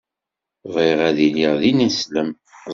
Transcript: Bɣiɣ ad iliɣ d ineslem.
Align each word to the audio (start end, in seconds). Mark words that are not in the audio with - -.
Bɣiɣ 0.73 0.99
ad 1.07 1.17
iliɣ 1.27 1.53
d 1.61 1.63
ineslem. 1.69 2.29